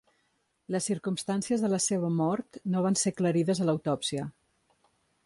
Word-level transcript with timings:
Les 0.75 0.87
circumstàncies 0.91 1.65
de 1.65 1.69
la 1.73 1.79
seva 1.87 2.09
mort 2.21 2.59
no 2.77 2.81
van 2.87 2.97
ser 3.03 3.13
aclarides 3.15 3.63
a 3.63 3.69
l'autòpsia. 3.69 4.29